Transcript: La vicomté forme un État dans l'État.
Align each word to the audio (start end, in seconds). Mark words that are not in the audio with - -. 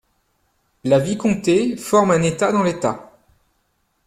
La 0.83 0.97
vicomté 0.97 1.77
forme 1.77 2.09
un 2.09 2.23
État 2.23 2.51
dans 2.51 2.63
l'État. 2.63 3.11